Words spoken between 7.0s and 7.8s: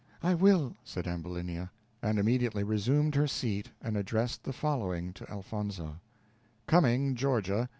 Ga.